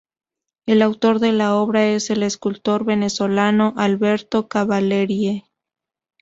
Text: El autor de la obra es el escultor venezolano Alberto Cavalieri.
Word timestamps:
El 0.65 0.81
autor 0.81 1.19
de 1.19 1.31
la 1.31 1.53
obra 1.55 1.85
es 1.89 2.09
el 2.09 2.23
escultor 2.23 2.83
venezolano 2.85 3.75
Alberto 3.77 4.47
Cavalieri. 4.47 5.45